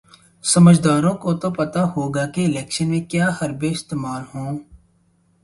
سمجھداروں 0.43 1.13
کو 1.13 1.33
تو 1.33 1.51
پتا 1.51 1.83
ہوگا 1.95 2.25
کہ 2.25 2.45
الیکشن 2.45 2.89
میں 2.89 3.01
کیا 3.01 3.29
حربے 3.41 3.71
استعمال 3.71 4.21
ہوں۔ 4.35 4.59